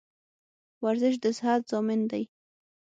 ورزش 0.83 1.15
د 1.23 1.25
صحت 1.37 1.61
ضامن 1.71 1.99
دی 2.11 2.23